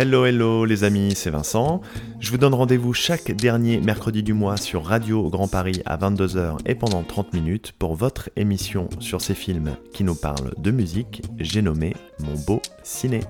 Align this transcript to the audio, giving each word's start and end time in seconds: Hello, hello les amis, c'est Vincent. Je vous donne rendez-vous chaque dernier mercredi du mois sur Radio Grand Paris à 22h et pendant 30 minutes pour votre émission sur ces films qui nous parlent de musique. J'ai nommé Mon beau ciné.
Hello, 0.00 0.26
hello 0.26 0.64
les 0.64 0.84
amis, 0.84 1.16
c'est 1.16 1.30
Vincent. 1.30 1.80
Je 2.20 2.30
vous 2.30 2.38
donne 2.38 2.54
rendez-vous 2.54 2.92
chaque 2.92 3.32
dernier 3.32 3.80
mercredi 3.80 4.22
du 4.22 4.32
mois 4.32 4.56
sur 4.56 4.84
Radio 4.84 5.28
Grand 5.28 5.48
Paris 5.48 5.82
à 5.86 5.96
22h 5.96 6.58
et 6.66 6.76
pendant 6.76 7.02
30 7.02 7.32
minutes 7.32 7.72
pour 7.72 7.96
votre 7.96 8.30
émission 8.36 8.88
sur 9.00 9.20
ces 9.20 9.34
films 9.34 9.76
qui 9.92 10.04
nous 10.04 10.14
parlent 10.14 10.54
de 10.56 10.70
musique. 10.70 11.22
J'ai 11.40 11.62
nommé 11.62 11.96
Mon 12.20 12.34
beau 12.46 12.62
ciné. 12.84 13.22